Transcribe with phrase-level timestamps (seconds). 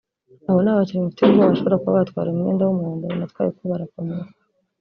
[0.47, 4.25] Abo ni abakinnyi mfitiye ubwoba bashobora kuba batwara uyu mwenda w’umuhondo natwaye kuko barakomeye